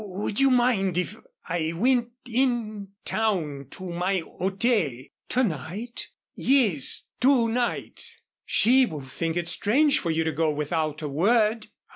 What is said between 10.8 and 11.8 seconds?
a word."